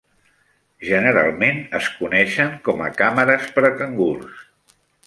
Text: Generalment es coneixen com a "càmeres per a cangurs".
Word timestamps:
Generalment 0.87 1.61
es 1.81 1.91
coneixen 1.99 2.59
com 2.71 2.85
a 2.87 2.91
"càmeres 3.03 3.49
per 3.59 3.69
a 3.71 3.75
cangurs". 3.85 4.47